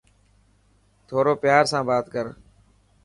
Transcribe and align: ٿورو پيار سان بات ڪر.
ٿورو 1.07 1.33
پيار 1.43 1.63
سان 1.71 1.83
بات 1.89 2.05
ڪر. 2.13 2.25